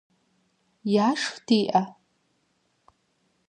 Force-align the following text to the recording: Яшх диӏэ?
Яшх 1.07 1.33
диӏэ? 1.45 1.81